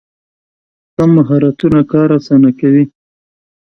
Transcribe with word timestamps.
ښه 0.93 1.03
مهارتونه 1.15 1.79
کار 1.91 2.09
اسانه 2.17 2.51
کوي. 2.59 2.83